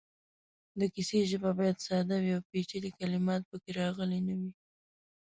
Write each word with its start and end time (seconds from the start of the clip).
د 0.79 0.81
کیسې 0.93 1.19
ژبه 1.31 1.51
باید 1.59 1.77
ساده 1.87 2.17
وي 2.23 2.31
او 2.37 2.41
پېچلې 2.49 2.91
کلمات 2.99 3.41
پکې 3.49 3.71
راغلې 3.79 4.19
نه 4.27 4.33
وي. 4.39 4.51